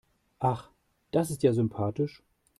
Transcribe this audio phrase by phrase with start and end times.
[0.39, 0.71] Ach,
[1.11, 2.23] das ist ja sympathisch.